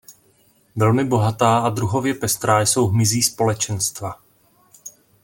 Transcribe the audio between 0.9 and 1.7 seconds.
bohatá a